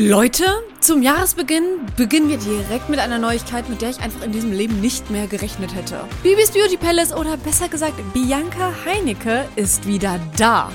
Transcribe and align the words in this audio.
Leute, 0.00 0.46
zum 0.80 1.02
Jahresbeginn 1.02 1.62
beginnen 1.94 2.30
wir 2.30 2.38
direkt 2.38 2.88
mit 2.88 2.98
einer 2.98 3.18
Neuigkeit, 3.18 3.68
mit 3.68 3.82
der 3.82 3.90
ich 3.90 4.00
einfach 4.00 4.22
in 4.22 4.32
diesem 4.32 4.50
Leben 4.50 4.80
nicht 4.80 5.10
mehr 5.10 5.26
gerechnet 5.26 5.74
hätte. 5.74 6.00
Bibis 6.22 6.52
Beauty 6.52 6.78
Palace 6.78 7.12
oder 7.12 7.36
besser 7.36 7.68
gesagt 7.68 7.96
Bianca 8.14 8.72
Heinecke 8.86 9.44
ist 9.56 9.86
wieder 9.86 10.18
da. 10.38 10.72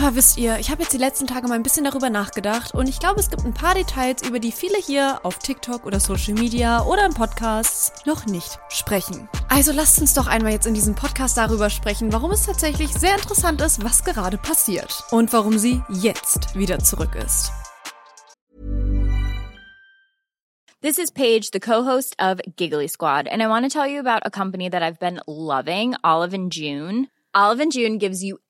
Aber 0.00 0.14
wisst 0.14 0.38
ihr, 0.38 0.60
ich 0.60 0.70
habe 0.70 0.82
jetzt 0.82 0.92
die 0.92 0.98
letzten 0.98 1.26
Tage 1.26 1.48
mal 1.48 1.56
ein 1.56 1.64
bisschen 1.64 1.82
darüber 1.82 2.08
nachgedacht 2.08 2.72
und 2.72 2.88
ich 2.88 3.00
glaube, 3.00 3.18
es 3.18 3.30
gibt 3.30 3.44
ein 3.44 3.52
paar 3.52 3.74
Details, 3.74 4.22
über 4.22 4.38
die 4.38 4.52
viele 4.52 4.78
hier 4.78 5.18
auf 5.24 5.40
TikTok 5.40 5.84
oder 5.86 5.98
Social 5.98 6.34
Media 6.34 6.84
oder 6.84 7.04
in 7.04 7.14
Podcasts 7.14 7.92
noch 8.06 8.24
nicht 8.26 8.60
sprechen. 8.68 9.28
Also 9.48 9.72
lasst 9.72 10.00
uns 10.00 10.14
doch 10.14 10.28
einmal 10.28 10.52
jetzt 10.52 10.68
in 10.68 10.74
diesem 10.74 10.94
Podcast 10.94 11.36
darüber 11.36 11.68
sprechen, 11.68 12.12
warum 12.12 12.30
es 12.30 12.46
tatsächlich 12.46 12.92
sehr 12.92 13.16
interessant 13.16 13.60
ist, 13.60 13.82
was 13.82 14.04
gerade 14.04 14.38
passiert 14.38 15.02
und 15.10 15.32
warum 15.32 15.58
sie 15.58 15.82
jetzt 15.88 16.56
wieder 16.56 16.78
zurück 16.78 17.16
ist. 17.16 17.50
This 20.80 20.98
is 20.98 21.10
Paige, 21.10 21.50
the 21.52 21.58
co-host 21.58 22.14
of 22.22 22.38
Giggly 22.54 22.86
Squad, 22.86 23.26
and 23.26 23.42
I 23.42 23.48
want 23.48 23.64
to 23.64 23.68
tell 23.68 23.90
you 23.90 23.98
about 23.98 24.24
a 24.24 24.30
company 24.30 24.70
that 24.70 24.80
I've 24.80 25.00
been 25.00 25.20
loving, 25.26 25.96
Olive 26.04 26.34
and 26.34 26.52
June. 26.52 27.08
Olive 27.34 27.60
and 27.60 27.72
June 27.72 27.98
gives 27.98 28.22
you 28.22 28.38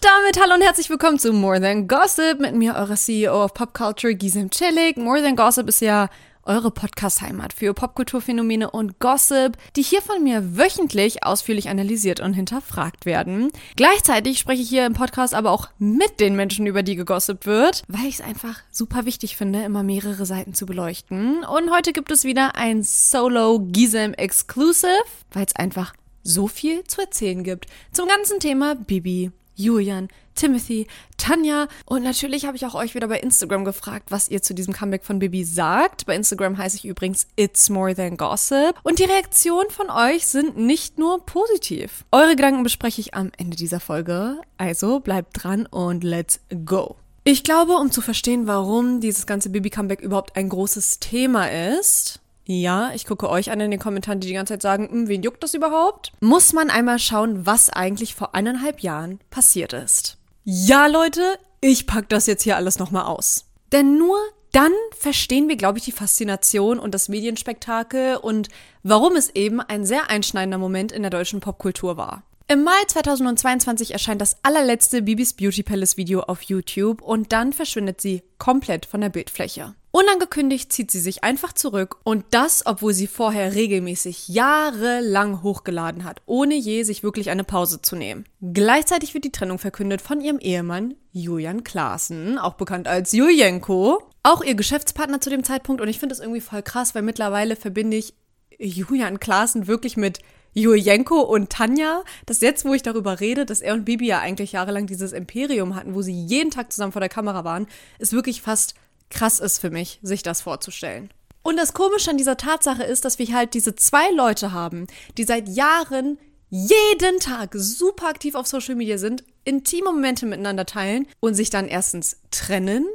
Damit 0.00 0.40
hallo 0.40 0.54
und 0.54 0.62
herzlich 0.62 0.88
willkommen 0.90 1.18
zu 1.18 1.32
More 1.32 1.60
Than 1.60 1.88
Gossip 1.88 2.38
mit 2.38 2.54
mir, 2.54 2.76
eurer 2.76 2.94
CEO 2.94 3.44
of 3.44 3.52
Pop 3.52 3.74
Culture, 3.74 4.14
Gisem 4.14 4.48
Chillig. 4.48 4.96
More 4.96 5.20
Than 5.20 5.34
Gossip 5.34 5.68
ist 5.68 5.80
ja 5.80 6.08
eure 6.48 6.70
Podcast-Heimat 6.70 7.52
für 7.52 7.74
Popkulturphänomene 7.74 8.70
und 8.70 8.98
Gossip, 8.98 9.56
die 9.76 9.82
hier 9.82 10.02
von 10.02 10.22
mir 10.24 10.56
wöchentlich 10.56 11.24
ausführlich 11.24 11.68
analysiert 11.68 12.20
und 12.20 12.32
hinterfragt 12.34 13.06
werden. 13.06 13.50
Gleichzeitig 13.76 14.38
spreche 14.38 14.62
ich 14.62 14.68
hier 14.68 14.86
im 14.86 14.94
Podcast 14.94 15.34
aber 15.34 15.50
auch 15.50 15.68
mit 15.78 16.20
den 16.20 16.34
Menschen, 16.34 16.66
über 16.66 16.82
die 16.82 16.96
gegossipt 16.96 17.46
wird, 17.46 17.82
weil 17.88 18.06
ich 18.06 18.14
es 18.14 18.20
einfach 18.20 18.60
super 18.70 19.04
wichtig 19.04 19.36
finde, 19.36 19.62
immer 19.62 19.82
mehrere 19.82 20.26
Seiten 20.26 20.54
zu 20.54 20.66
beleuchten. 20.66 21.44
Und 21.44 21.70
heute 21.70 21.92
gibt 21.92 22.10
es 22.10 22.24
wieder 22.24 22.56
ein 22.56 22.82
Solo 22.82 23.60
Gisem 23.60 24.14
Exclusive, 24.14 24.88
weil 25.32 25.44
es 25.44 25.54
einfach 25.54 25.92
so 26.22 26.48
viel 26.48 26.84
zu 26.84 27.00
erzählen 27.00 27.44
gibt 27.44 27.66
zum 27.92 28.08
ganzen 28.08 28.40
Thema 28.40 28.74
Bibi 28.74 29.30
Julian, 29.54 30.08
Timothy, 30.38 30.86
Tanja 31.16 31.66
und 31.84 32.04
natürlich 32.04 32.46
habe 32.46 32.56
ich 32.56 32.64
auch 32.64 32.74
euch 32.74 32.94
wieder 32.94 33.08
bei 33.08 33.18
Instagram 33.18 33.64
gefragt, 33.64 34.10
was 34.10 34.28
ihr 34.28 34.40
zu 34.40 34.54
diesem 34.54 34.72
Comeback 34.72 35.04
von 35.04 35.18
Bibi 35.18 35.44
sagt. 35.44 36.06
Bei 36.06 36.14
Instagram 36.14 36.56
heiße 36.56 36.76
ich 36.76 36.84
übrigens 36.84 37.26
It's 37.36 37.68
More 37.68 37.94
Than 37.94 38.16
Gossip 38.16 38.76
und 38.84 39.00
die 39.00 39.04
Reaktionen 39.04 39.70
von 39.70 39.90
euch 39.90 40.26
sind 40.26 40.56
nicht 40.56 40.98
nur 40.98 41.26
positiv. 41.26 42.04
Eure 42.12 42.36
Gedanken 42.36 42.62
bespreche 42.62 43.00
ich 43.00 43.14
am 43.14 43.32
Ende 43.36 43.56
dieser 43.56 43.80
Folge, 43.80 44.40
also 44.56 45.00
bleibt 45.00 45.42
dran 45.42 45.66
und 45.66 46.04
let's 46.04 46.40
go. 46.64 46.96
Ich 47.24 47.42
glaube, 47.42 47.74
um 47.74 47.90
zu 47.90 48.00
verstehen, 48.00 48.46
warum 48.46 49.00
dieses 49.00 49.26
ganze 49.26 49.50
Bibi-Comeback 49.50 50.00
überhaupt 50.00 50.36
ein 50.36 50.48
großes 50.48 51.00
Thema 51.00 51.50
ist, 51.50 52.20
ja, 52.50 52.92
ich 52.94 53.04
gucke 53.04 53.28
euch 53.28 53.50
an 53.50 53.60
in 53.60 53.70
den 53.70 53.78
Kommentaren, 53.78 54.20
die 54.20 54.28
die 54.28 54.34
ganze 54.34 54.54
Zeit 54.54 54.62
sagen, 54.62 54.88
hm, 54.88 55.08
wen 55.08 55.22
juckt 55.22 55.42
das 55.42 55.52
überhaupt? 55.52 56.12
Muss 56.20 56.54
man 56.54 56.70
einmal 56.70 56.98
schauen, 56.98 57.44
was 57.44 57.68
eigentlich 57.68 58.14
vor 58.14 58.34
eineinhalb 58.34 58.80
Jahren 58.80 59.18
passiert 59.28 59.74
ist. 59.74 60.17
Ja, 60.50 60.86
Leute, 60.86 61.38
ich 61.60 61.86
pack 61.86 62.08
das 62.08 62.26
jetzt 62.26 62.42
hier 62.42 62.56
alles 62.56 62.78
nochmal 62.78 63.04
aus. 63.04 63.44
Denn 63.70 63.98
nur 63.98 64.16
dann 64.52 64.72
verstehen 64.98 65.46
wir, 65.46 65.56
glaube 65.56 65.76
ich, 65.76 65.84
die 65.84 65.92
Faszination 65.92 66.78
und 66.78 66.94
das 66.94 67.10
Medienspektakel 67.10 68.16
und 68.16 68.48
warum 68.82 69.14
es 69.14 69.28
eben 69.34 69.60
ein 69.60 69.84
sehr 69.84 70.08
einschneidender 70.08 70.56
Moment 70.56 70.90
in 70.90 71.02
der 71.02 71.10
deutschen 71.10 71.40
Popkultur 71.40 71.98
war. 71.98 72.22
Im 72.48 72.64
Mai 72.64 72.82
2022 72.86 73.90
erscheint 73.90 74.22
das 74.22 74.42
allerletzte 74.42 75.02
Bibis 75.02 75.34
Beauty 75.34 75.62
Palace 75.62 75.98
Video 75.98 76.20
auf 76.20 76.40
YouTube 76.40 77.02
und 77.02 77.30
dann 77.34 77.52
verschwindet 77.52 78.00
sie 78.00 78.22
komplett 78.38 78.86
von 78.86 79.02
der 79.02 79.10
Bildfläche. 79.10 79.74
Unangekündigt 79.90 80.70
zieht 80.70 80.90
sie 80.90 81.00
sich 81.00 81.24
einfach 81.24 81.54
zurück 81.54 81.96
und 82.04 82.26
das, 82.30 82.66
obwohl 82.66 82.92
sie 82.92 83.06
vorher 83.06 83.54
regelmäßig 83.54 84.28
jahrelang 84.28 85.42
hochgeladen 85.42 86.04
hat, 86.04 86.20
ohne 86.26 86.54
je 86.54 86.82
sich 86.82 87.02
wirklich 87.02 87.30
eine 87.30 87.44
Pause 87.44 87.80
zu 87.80 87.96
nehmen. 87.96 88.24
Gleichzeitig 88.42 89.14
wird 89.14 89.24
die 89.24 89.32
Trennung 89.32 89.58
verkündet 89.58 90.02
von 90.02 90.20
ihrem 90.20 90.40
Ehemann 90.40 90.94
Julian 91.12 91.64
Klaassen, 91.64 92.38
auch 92.38 92.54
bekannt 92.54 92.86
als 92.86 93.12
Julienko. 93.12 94.02
Auch 94.22 94.42
ihr 94.42 94.54
Geschäftspartner 94.54 95.22
zu 95.22 95.30
dem 95.30 95.42
Zeitpunkt 95.42 95.80
und 95.80 95.88
ich 95.88 95.98
finde 95.98 96.14
das 96.14 96.20
irgendwie 96.20 96.42
voll 96.42 96.62
krass, 96.62 96.94
weil 96.94 97.02
mittlerweile 97.02 97.56
verbinde 97.56 97.96
ich 97.96 98.12
Julian 98.58 99.18
Klaassen 99.18 99.68
wirklich 99.68 99.96
mit 99.96 100.18
Julienko 100.52 101.20
und 101.20 101.50
Tanja, 101.50 102.02
dass 102.26 102.40
jetzt, 102.40 102.64
wo 102.64 102.74
ich 102.74 102.82
darüber 102.82 103.20
rede, 103.20 103.46
dass 103.46 103.60
er 103.60 103.74
und 103.74 103.84
Bibi 103.84 104.06
ja 104.06 104.18
eigentlich 104.18 104.52
jahrelang 104.52 104.86
dieses 104.86 105.12
Imperium 105.12 105.74
hatten, 105.74 105.94
wo 105.94 106.02
sie 106.02 106.12
jeden 106.12 106.50
Tag 106.50 106.72
zusammen 106.72 106.92
vor 106.92 107.00
der 107.00 107.08
Kamera 107.08 107.44
waren, 107.44 107.68
ist 107.98 108.12
wirklich 108.12 108.42
fast 108.42 108.74
krass 109.10 109.38
ist 109.38 109.58
für 109.58 109.70
mich, 109.70 109.98
sich 110.02 110.22
das 110.22 110.42
vorzustellen. 110.42 111.10
Und 111.42 111.56
das 111.56 111.72
Komische 111.72 112.10
an 112.10 112.18
dieser 112.18 112.36
Tatsache 112.36 112.82
ist, 112.82 113.04
dass 113.04 113.18
wir 113.18 113.32
halt 113.32 113.54
diese 113.54 113.74
zwei 113.74 114.10
Leute 114.10 114.52
haben, 114.52 114.86
die 115.16 115.24
seit 115.24 115.48
Jahren 115.48 116.18
jeden 116.50 117.20
Tag 117.20 117.54
super 117.54 118.08
aktiv 118.08 118.34
auf 118.34 118.46
Social 118.46 118.74
Media 118.74 118.98
sind, 118.98 119.24
intime 119.44 119.92
Momente 119.92 120.26
miteinander 120.26 120.66
teilen 120.66 121.06
und 121.20 121.34
sich 121.34 121.50
dann 121.50 121.68
erstens 121.68 122.18
trennen, 122.30 122.86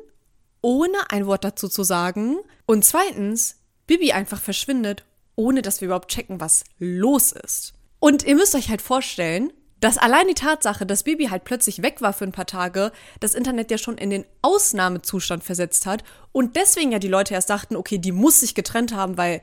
ohne 0.62 0.98
ein 1.10 1.26
Wort 1.26 1.44
dazu 1.44 1.68
zu 1.68 1.84
sagen. 1.84 2.38
Und 2.66 2.86
zweitens, 2.86 3.58
Bibi 3.88 4.12
einfach 4.12 4.42
verschwindet, 4.42 5.04
ohne 5.36 5.62
dass 5.62 5.82
wir 5.82 5.88
überhaupt 5.88 6.12
checken, 6.12 6.40
was 6.40 6.64
los 6.80 7.32
ist. 7.32 7.74
Und 8.00 8.24
ihr 8.24 8.36
müsst 8.36 8.56
euch 8.56 8.70
halt 8.70 8.82
vorstellen, 8.82 9.54
dass 9.84 9.98
allein 9.98 10.28
die 10.30 10.34
Tatsache, 10.34 10.86
dass 10.86 11.04
Bibi 11.04 11.26
halt 11.26 11.44
plötzlich 11.44 11.82
weg 11.82 12.02
war 12.02 12.14
für 12.14 12.24
ein 12.24 12.32
paar 12.32 12.46
Tage, 12.46 12.94
das 13.20 13.36
Internet 13.36 13.70
ja 13.70 13.78
schon 13.78 13.98
in 13.98 14.10
den 14.10 14.26
Ausnahmezustand 14.42 15.44
versetzt 15.44 15.86
hat 15.86 16.06
und 16.32 16.56
deswegen 16.56 16.94
ja 16.94 17.00
die 17.00 17.10
Leute 17.10 17.34
erst 17.34 17.50
dachten, 17.50 17.76
okay, 17.76 17.98
die 17.98 18.14
muss 18.14 18.40
sich 18.40 18.56
getrennt 18.56 18.96
haben, 18.96 19.18
weil 19.18 19.42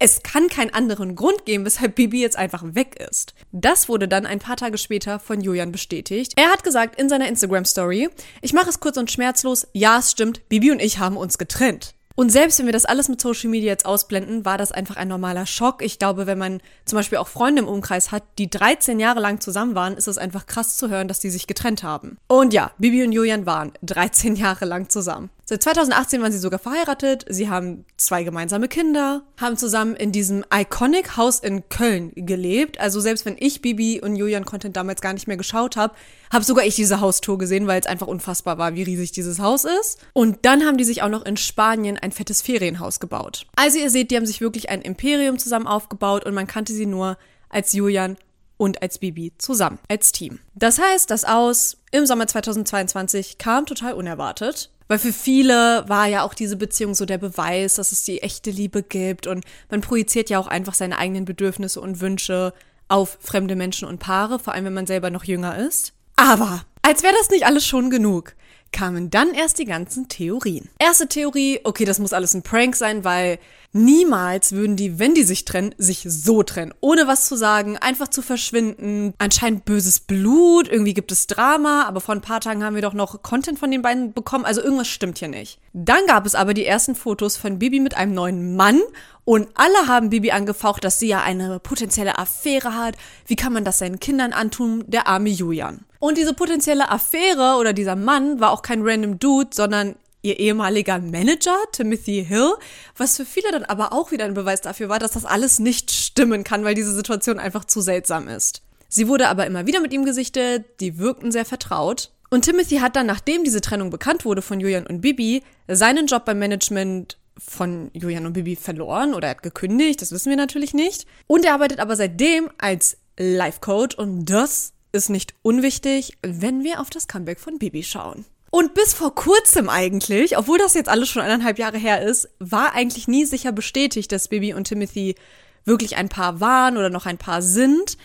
es 0.00 0.22
kann 0.22 0.48
keinen 0.48 0.74
anderen 0.74 1.14
Grund 1.14 1.44
geben, 1.44 1.64
weshalb 1.64 1.94
Bibi 1.94 2.20
jetzt 2.20 2.36
einfach 2.36 2.62
weg 2.74 3.00
ist. 3.08 3.34
Das 3.52 3.88
wurde 3.88 4.08
dann 4.08 4.26
ein 4.26 4.38
paar 4.40 4.56
Tage 4.56 4.78
später 4.78 5.20
von 5.20 5.40
Julian 5.40 5.70
bestätigt. 5.70 6.32
Er 6.36 6.50
hat 6.50 6.64
gesagt 6.64 7.00
in 7.00 7.08
seiner 7.08 7.28
Instagram-Story, 7.28 8.08
ich 8.42 8.52
mache 8.52 8.70
es 8.70 8.80
kurz 8.80 8.96
und 8.96 9.10
schmerzlos, 9.10 9.68
ja, 9.72 9.98
es 9.98 10.10
stimmt, 10.10 10.48
Bibi 10.48 10.72
und 10.72 10.80
ich 10.80 10.98
haben 10.98 11.16
uns 11.16 11.38
getrennt. 11.38 11.94
Und 12.18 12.30
selbst 12.30 12.58
wenn 12.58 12.66
wir 12.66 12.72
das 12.72 12.84
alles 12.84 13.08
mit 13.08 13.20
Social 13.20 13.48
Media 13.48 13.68
jetzt 13.68 13.86
ausblenden, 13.86 14.44
war 14.44 14.58
das 14.58 14.72
einfach 14.72 14.96
ein 14.96 15.06
normaler 15.06 15.46
Schock. 15.46 15.82
Ich 15.82 16.00
glaube, 16.00 16.26
wenn 16.26 16.36
man 16.36 16.60
zum 16.84 16.96
Beispiel 16.96 17.18
auch 17.18 17.28
Freunde 17.28 17.62
im 17.62 17.68
Umkreis 17.68 18.10
hat, 18.10 18.24
die 18.38 18.50
13 18.50 18.98
Jahre 18.98 19.20
lang 19.20 19.40
zusammen 19.40 19.76
waren, 19.76 19.96
ist 19.96 20.08
es 20.08 20.18
einfach 20.18 20.46
krass 20.46 20.76
zu 20.76 20.90
hören, 20.90 21.06
dass 21.06 21.20
die 21.20 21.30
sich 21.30 21.46
getrennt 21.46 21.84
haben. 21.84 22.18
Und 22.26 22.52
ja, 22.52 22.72
Bibi 22.76 23.04
und 23.04 23.12
Julian 23.12 23.46
waren 23.46 23.70
13 23.82 24.34
Jahre 24.34 24.64
lang 24.64 24.88
zusammen. 24.88 25.30
Seit 25.50 25.62
2018 25.62 26.20
waren 26.20 26.30
sie 26.30 26.36
sogar 26.36 26.58
verheiratet, 26.58 27.24
sie 27.26 27.48
haben 27.48 27.86
zwei 27.96 28.22
gemeinsame 28.22 28.68
Kinder, 28.68 29.22
haben 29.40 29.56
zusammen 29.56 29.96
in 29.96 30.12
diesem 30.12 30.44
Iconic 30.52 31.16
Haus 31.16 31.38
in 31.38 31.70
Köln 31.70 32.12
gelebt. 32.14 32.78
Also 32.78 33.00
selbst 33.00 33.24
wenn 33.24 33.36
ich 33.38 33.62
Bibi 33.62 34.02
und 34.02 34.14
Julian 34.14 34.44
Content 34.44 34.76
damals 34.76 35.00
gar 35.00 35.14
nicht 35.14 35.26
mehr 35.26 35.38
geschaut 35.38 35.76
habe, 35.76 35.94
habe 36.30 36.44
sogar 36.44 36.66
ich 36.66 36.74
diese 36.74 37.00
Haustour 37.00 37.38
gesehen, 37.38 37.66
weil 37.66 37.80
es 37.80 37.86
einfach 37.86 38.08
unfassbar 38.08 38.58
war, 38.58 38.74
wie 38.74 38.82
riesig 38.82 39.12
dieses 39.12 39.38
Haus 39.38 39.64
ist. 39.64 39.98
Und 40.12 40.44
dann 40.44 40.66
haben 40.66 40.76
die 40.76 40.84
sich 40.84 41.00
auch 41.00 41.08
noch 41.08 41.24
in 41.24 41.38
Spanien 41.38 41.96
ein 41.96 42.12
fettes 42.12 42.42
Ferienhaus 42.42 43.00
gebaut. 43.00 43.46
Also 43.56 43.78
ihr 43.78 43.88
seht, 43.88 44.10
die 44.10 44.16
haben 44.16 44.26
sich 44.26 44.42
wirklich 44.42 44.68
ein 44.68 44.82
Imperium 44.82 45.38
zusammen 45.38 45.66
aufgebaut 45.66 46.26
und 46.26 46.34
man 46.34 46.46
kannte 46.46 46.74
sie 46.74 46.84
nur 46.84 47.16
als 47.48 47.72
Julian 47.72 48.18
und 48.58 48.82
als 48.82 48.98
Bibi 48.98 49.32
zusammen, 49.38 49.78
als 49.88 50.12
Team. 50.12 50.40
Das 50.54 50.78
heißt, 50.78 51.10
das 51.10 51.24
Aus 51.24 51.78
im 51.90 52.04
Sommer 52.04 52.26
2022 52.26 53.38
kam 53.38 53.64
total 53.64 53.94
unerwartet. 53.94 54.72
Weil 54.88 54.98
für 54.98 55.12
viele 55.12 55.84
war 55.86 56.06
ja 56.06 56.22
auch 56.22 56.34
diese 56.34 56.56
Beziehung 56.56 56.94
so 56.94 57.04
der 57.04 57.18
Beweis, 57.18 57.74
dass 57.74 57.92
es 57.92 58.04
die 58.04 58.22
echte 58.22 58.50
Liebe 58.50 58.82
gibt 58.82 59.26
und 59.26 59.44
man 59.70 59.82
projiziert 59.82 60.30
ja 60.30 60.38
auch 60.38 60.46
einfach 60.46 60.74
seine 60.74 60.98
eigenen 60.98 61.26
Bedürfnisse 61.26 61.80
und 61.80 62.00
Wünsche 62.00 62.54
auf 62.88 63.18
fremde 63.20 63.54
Menschen 63.54 63.86
und 63.86 63.98
Paare, 63.98 64.38
vor 64.38 64.54
allem 64.54 64.64
wenn 64.64 64.74
man 64.74 64.86
selber 64.86 65.10
noch 65.10 65.24
jünger 65.24 65.58
ist. 65.58 65.92
Aber 66.16 66.64
als 66.82 67.02
wäre 67.02 67.14
das 67.18 67.28
nicht 67.28 67.44
alles 67.44 67.66
schon 67.66 67.90
genug, 67.90 68.34
kamen 68.72 69.10
dann 69.10 69.34
erst 69.34 69.58
die 69.58 69.66
ganzen 69.66 70.08
Theorien. 70.08 70.68
Erste 70.78 71.06
Theorie, 71.06 71.60
okay, 71.64 71.84
das 71.84 71.98
muss 71.98 72.12
alles 72.14 72.34
ein 72.34 72.42
Prank 72.42 72.74
sein, 72.74 73.04
weil 73.04 73.38
niemals 73.72 74.52
würden 74.52 74.76
die, 74.76 74.98
wenn 74.98 75.14
die 75.14 75.24
sich 75.24 75.44
trennen, 75.44 75.74
sich 75.78 76.06
so 76.08 76.42
trennen, 76.42 76.74
ohne 76.80 77.06
was 77.06 77.26
zu 77.26 77.36
sagen, 77.36 77.76
einfach 77.76 78.08
zu 78.08 78.22
verschwinden. 78.22 79.14
Anscheinend 79.18 79.64
böses 79.64 80.00
Blut, 80.00 80.68
irgendwie 80.68 80.94
gibt 80.94 81.12
es 81.12 81.26
Drama, 81.26 81.84
aber 81.84 82.00
vor 82.00 82.14
ein 82.14 82.20
paar 82.20 82.40
Tagen 82.40 82.64
haben 82.64 82.74
wir 82.74 82.82
doch 82.82 82.94
noch 82.94 83.22
Content 83.22 83.58
von 83.58 83.70
den 83.70 83.82
beiden 83.82 84.12
bekommen, 84.12 84.44
also 84.44 84.62
irgendwas 84.62 84.88
stimmt 84.88 85.18
hier 85.18 85.28
nicht. 85.28 85.58
Dann 85.72 86.06
gab 86.06 86.26
es 86.26 86.34
aber 86.34 86.54
die 86.54 86.66
ersten 86.66 86.94
Fotos 86.94 87.36
von 87.36 87.58
Bibi 87.58 87.80
mit 87.80 87.96
einem 87.96 88.14
neuen 88.14 88.56
Mann 88.56 88.80
und 89.24 89.48
alle 89.54 89.88
haben 89.88 90.08
Bibi 90.08 90.30
angefaucht, 90.30 90.84
dass 90.84 90.98
sie 90.98 91.08
ja 91.08 91.20
eine 91.20 91.60
potenzielle 91.60 92.16
Affäre 92.16 92.74
hat. 92.74 92.96
Wie 93.26 93.36
kann 93.36 93.52
man 93.52 93.62
das 93.62 93.78
seinen 93.78 94.00
Kindern 94.00 94.32
antun? 94.32 94.84
Der 94.86 95.06
arme 95.06 95.28
Julian. 95.28 95.84
Und 95.98 96.16
diese 96.16 96.32
potenzielle 96.32 96.90
Affäre 96.90 97.56
oder 97.60 97.74
dieser 97.74 97.94
Mann 97.94 98.40
war 98.40 98.52
auch 98.52 98.62
kein 98.62 98.80
random 98.82 99.18
Dude, 99.18 99.50
sondern 99.52 99.96
ihr 100.22 100.38
ehemaliger 100.38 100.98
Manager, 100.98 101.56
Timothy 101.72 102.24
Hill, 102.26 102.54
was 102.96 103.16
für 103.16 103.24
viele 103.24 103.50
dann 103.52 103.64
aber 103.64 103.92
auch 103.92 104.10
wieder 104.10 104.24
ein 104.24 104.34
Beweis 104.34 104.60
dafür 104.60 104.88
war, 104.88 104.98
dass 104.98 105.12
das 105.12 105.24
alles 105.24 105.58
nicht 105.58 105.90
stimmen 105.90 106.44
kann, 106.44 106.64
weil 106.64 106.74
diese 106.74 106.94
Situation 106.94 107.38
einfach 107.38 107.64
zu 107.64 107.80
seltsam 107.80 108.28
ist. 108.28 108.62
Sie 108.88 109.08
wurde 109.08 109.28
aber 109.28 109.46
immer 109.46 109.66
wieder 109.66 109.80
mit 109.80 109.92
ihm 109.92 110.04
gesichtet, 110.04 110.64
die 110.80 110.98
wirkten 110.98 111.30
sehr 111.30 111.44
vertraut. 111.44 112.10
Und 112.30 112.44
Timothy 112.44 112.78
hat 112.78 112.96
dann, 112.96 113.06
nachdem 113.06 113.44
diese 113.44 113.60
Trennung 113.60 113.90
bekannt 113.90 114.24
wurde 114.24 114.42
von 114.42 114.60
Julian 114.60 114.86
und 114.86 115.00
Bibi, 115.00 115.42
seinen 115.66 116.06
Job 116.06 116.24
beim 116.24 116.38
Management 116.38 117.18
von 117.38 117.90
Julian 117.94 118.26
und 118.26 118.32
Bibi 118.32 118.56
verloren 118.56 119.14
oder 119.14 119.28
er 119.28 119.30
hat 119.32 119.42
gekündigt, 119.42 120.02
das 120.02 120.12
wissen 120.12 120.30
wir 120.30 120.36
natürlich 120.36 120.74
nicht. 120.74 121.06
Und 121.26 121.44
er 121.44 121.54
arbeitet 121.54 121.80
aber 121.80 121.96
seitdem 121.96 122.50
als 122.58 122.98
Life 123.18 123.60
Coach 123.60 123.96
und 123.96 124.26
das 124.26 124.72
ist 124.92 125.10
nicht 125.10 125.34
unwichtig, 125.42 126.18
wenn 126.22 126.64
wir 126.64 126.80
auf 126.80 126.90
das 126.90 127.08
Comeback 127.08 127.40
von 127.40 127.58
Bibi 127.58 127.82
schauen. 127.82 128.24
Und 128.50 128.74
bis 128.74 128.94
vor 128.94 129.14
kurzem 129.14 129.68
eigentlich, 129.68 130.38
obwohl 130.38 130.58
das 130.58 130.74
jetzt 130.74 130.88
alles 130.88 131.08
schon 131.08 131.22
eineinhalb 131.22 131.58
Jahre 131.58 131.78
her 131.78 132.02
ist, 132.02 132.28
war 132.38 132.72
eigentlich 132.72 133.08
nie 133.08 133.24
sicher 133.24 133.52
bestätigt, 133.52 134.10
dass 134.10 134.28
Bibi 134.28 134.54
und 134.54 134.64
Timothy 134.64 135.16
wirklich 135.64 135.96
ein 135.96 136.08
Paar 136.08 136.40
waren 136.40 136.76
oder 136.76 136.90
noch 136.90 137.06
ein 137.06 137.18
Paar 137.18 137.42
sind. 137.42 137.98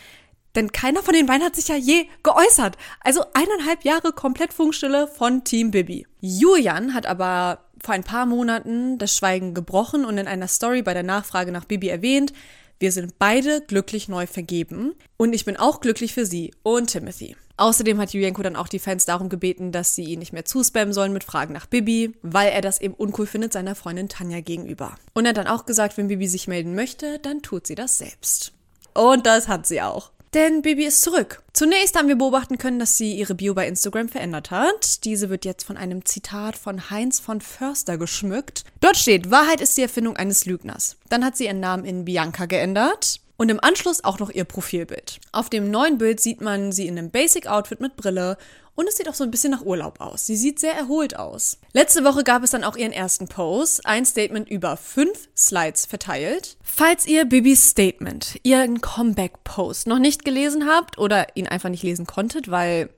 Denn 0.56 0.72
keiner 0.72 1.02
von 1.02 1.14
den 1.14 1.26
beiden 1.26 1.44
hat 1.44 1.56
sich 1.56 1.70
ja 1.70 1.76
je 1.76 2.06
geäußert. 2.22 2.78
Also 3.00 3.24
eineinhalb 3.34 3.84
Jahre 3.86 4.12
komplett 4.12 4.54
Funkstille 4.54 5.08
von 5.08 5.44
Team 5.44 5.72
Bibi. 5.72 6.06
Julian 6.20 6.94
hat 6.94 7.06
aber 7.06 7.66
vor 7.82 7.96
ein 7.96 8.04
paar 8.04 8.26
Monaten 8.26 8.98
das 8.98 9.16
Schweigen 9.16 9.54
gebrochen 9.54 10.06
und 10.06 10.18
in 10.18 10.28
einer 10.28 10.48
Story 10.48 10.84
bei 10.84 10.94
der 10.94 11.04
Nachfrage 11.04 11.52
nach 11.52 11.66
Bibi 11.66 11.90
erwähnt, 11.90 12.34
wir 12.80 12.92
sind 12.92 13.18
beide 13.18 13.62
glücklich 13.62 14.10
neu 14.10 14.28
vergeben 14.28 14.94
und 15.18 15.34
ich 15.34 15.46
bin 15.46 15.58
auch 15.58 15.80
glücklich 15.80 16.14
für 16.14 16.26
sie 16.26 16.54
und 16.64 16.88
Timothy. 16.88 17.36
Außerdem 17.58 18.00
hat 18.00 18.14
Julienko 18.14 18.42
dann 18.42 18.56
auch 18.56 18.68
die 18.68 18.80
Fans 18.80 19.06
darum 19.06 19.30
gebeten, 19.30 19.72
dass 19.72 19.96
sie 19.96 20.06
ihn 20.06 20.20
nicht 20.20 20.34
mehr 20.34 20.46
zuspammen 20.46 20.94
sollen 20.94 21.14
mit 21.14 21.24
Fragen 21.24 21.54
nach 21.54 21.68
Bibi, 21.68 22.14
weil 22.24 22.52
er 22.52 22.62
das 22.62 22.82
eben 22.82 22.96
uncool 22.96 23.28
findet 23.28 23.54
seiner 23.54 23.76
Freundin 23.76 24.10
Tanja 24.10 24.42
gegenüber. 24.42 24.96
Und 25.14 25.26
er 25.26 25.30
hat 25.30 25.38
dann 25.38 25.48
auch 25.48 25.66
gesagt, 25.66 25.98
wenn 25.98 26.08
Bibi 26.08 26.28
sich 26.28 26.48
melden 26.48 26.74
möchte, 26.74 27.20
dann 27.20 27.42
tut 27.42 27.68
sie 27.68 27.76
das 27.76 28.00
selbst. 28.00 28.54
Und 28.94 29.26
das 29.26 29.48
hat 29.48 29.68
sie 29.68 29.82
auch. 29.82 30.12
Denn 30.34 30.64
Bibi 30.64 30.86
ist 30.86 31.04
zurück. 31.04 31.44
Zunächst 31.54 31.96
haben 31.96 32.08
wir 32.08 32.16
beobachten 32.16 32.58
können, 32.58 32.80
dass 32.80 32.98
sie 32.98 33.14
ihre 33.14 33.36
Bio 33.36 33.54
bei 33.54 33.68
Instagram 33.68 34.10
verändert 34.10 34.50
hat. 34.50 35.06
Diese 35.06 35.30
wird 35.30 35.46
jetzt 35.46 35.64
von 35.64 35.78
einem 35.78 36.06
Zitat 36.06 36.56
von 36.56 36.90
Heinz 36.90 37.20
von 37.20 37.40
Förster 37.40 38.00
geschmückt. 38.00 38.64
Dort 38.82 38.98
steht, 38.98 39.30
Wahrheit 39.30 39.62
ist 39.62 39.78
die 39.78 39.84
Erfindung 39.84 40.16
eines 40.18 40.46
Lügners. 40.46 40.98
Dann 41.10 41.24
hat 41.24 41.38
sie 41.38 41.46
ihren 41.46 41.60
Namen 41.60 41.86
in 41.86 42.06
Bianca 42.06 42.48
geändert. 42.48 43.20
Und 43.44 43.50
im 43.50 43.60
Anschluss 43.62 44.06
auch 44.06 44.20
noch 44.20 44.30
ihr 44.30 44.46
Profilbild. 44.46 45.20
Auf 45.34 45.50
dem 45.50 45.70
neuen 45.70 45.98
Bild 45.98 46.22
sieht 46.22 46.40
man 46.40 46.72
sie 46.72 46.88
in 46.88 46.98
einem 46.98 47.12
Basic-Outfit 47.12 47.82
mit 47.82 47.98
Brille 47.98 48.38
und 48.74 48.88
es 48.88 48.96
sieht 48.96 49.10
auch 49.10 49.16
so 49.16 49.26
ein 49.26 49.32
bisschen 49.32 49.52
nach 49.52 49.66
Urlaub 49.66 50.00
aus. 50.00 50.26
Sie 50.26 50.38
sieht 50.38 50.60
sehr 50.60 50.74
erholt 50.74 51.18
aus. 51.20 51.58
Letzte 51.74 52.06
Woche 52.06 52.24
gab 52.24 52.42
es 52.44 52.52
dann 52.52 52.64
auch 52.64 52.78
ihren 52.78 52.94
ersten 52.94 53.28
Post, 53.28 53.86
ein 53.86 54.06
Statement 54.06 54.50
über 54.50 54.78
fünf 54.78 55.28
Slides 55.36 55.86
verteilt. 55.86 56.56
Falls 56.64 57.06
ihr 57.06 57.26
Bibis 57.26 57.72
Statement, 57.72 58.40
ihren 58.44 58.80
Comeback-Post 58.80 59.88
noch 59.88 60.00
nicht 60.00 60.24
gelesen 60.24 60.66
habt 60.66 60.98
oder 60.98 61.36
ihn 61.36 61.50
einfach 61.50 61.68
nicht 61.68 61.84
lesen 61.84 62.08
konntet, 62.08 62.50
weil 62.50 62.92